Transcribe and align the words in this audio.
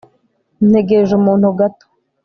ntegereje 0.69 1.13
umuntu 1.19 1.47
gato 1.59 1.85